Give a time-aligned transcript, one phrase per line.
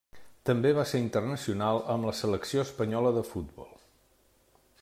[0.49, 3.73] També va ser internacional amb la selecció espanyola de futbol.